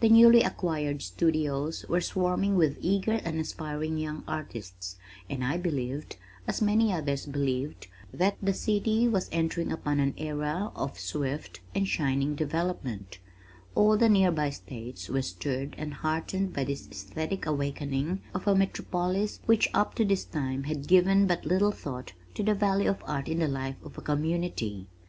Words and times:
The 0.00 0.08
newly 0.08 0.42
acquired 0.42 1.02
studios 1.02 1.84
were 1.88 2.00
swarming 2.00 2.56
with 2.56 2.78
eager 2.80 3.20
and 3.22 3.38
aspiring 3.38 3.96
young 3.96 4.24
artists, 4.26 4.96
and 5.30 5.44
I 5.44 5.56
believed, 5.56 6.16
(as 6.48 6.60
many 6.60 6.92
others 6.92 7.26
believed) 7.26 7.86
that 8.12 8.36
the 8.42 8.54
city 8.54 9.06
was 9.06 9.28
entering 9.30 9.70
upon 9.70 10.00
an 10.00 10.14
era 10.18 10.72
of 10.74 10.98
swift 10.98 11.60
and 11.76 11.86
shining 11.86 12.34
development. 12.34 13.20
All 13.76 13.96
the 13.96 14.08
near 14.08 14.32
by 14.32 14.50
states 14.50 15.08
were 15.08 15.22
stirred 15.22 15.76
and 15.78 15.94
heartened 15.94 16.52
by 16.52 16.64
this 16.64 16.88
esthetic 16.90 17.46
awakening 17.46 18.20
of 18.34 18.48
a 18.48 18.56
metropolis 18.56 19.38
which 19.46 19.70
up 19.72 19.94
to 19.94 20.04
this 20.04 20.24
time 20.24 20.64
had 20.64 20.88
given 20.88 21.28
but 21.28 21.44
little 21.46 21.70
thought 21.70 22.14
to 22.34 22.42
the 22.42 22.54
value 22.54 22.90
of 22.90 23.04
art 23.06 23.28
in 23.28 23.38
the 23.38 23.46
life 23.46 23.76
of 23.84 23.96
a 23.96 24.00
community. 24.02 24.88